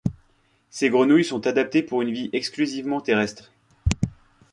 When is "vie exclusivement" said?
2.11-3.01